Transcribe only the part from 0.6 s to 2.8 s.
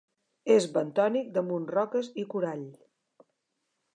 bentònic damunt roques i corall.